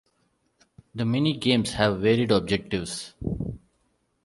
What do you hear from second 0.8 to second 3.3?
The mini games have varied objectives.